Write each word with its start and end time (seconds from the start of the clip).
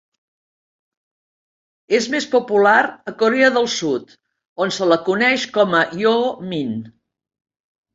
És 1.99 2.07
més 2.15 2.27
popular 2.33 2.75
a 3.13 3.15
Corea 3.21 3.53
del 3.61 3.71
Sud, 3.77 4.19
on 4.69 4.77
se 4.81 4.93
la 4.93 5.01
coneix 5.15 5.49
com 5.61 5.81
a 5.85 5.87
Yoo 6.05 6.31
Min. 6.53 6.79